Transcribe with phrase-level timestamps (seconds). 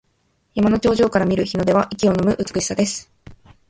[0.55, 3.11] 山の頂上から見る日の出は息をのむ美しさです。